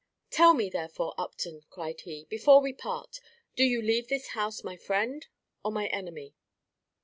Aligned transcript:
"Tell 0.31 0.55
me, 0.55 0.67
therefore, 0.67 1.13
Upton," 1.15 1.61
cried 1.69 2.01
he, 2.01 2.25
"before 2.27 2.59
we 2.59 2.73
part, 2.73 3.19
do 3.55 3.63
you 3.63 3.83
leave 3.83 4.07
this 4.07 4.29
house 4.29 4.63
my 4.63 4.75
friend 4.75 5.27
or 5.63 5.71
my 5.71 5.85
enemy?" 5.89 6.33